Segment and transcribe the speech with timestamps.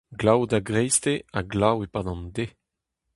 [0.21, 2.51] Glav da greisteiz ha glav e-pad an deiz.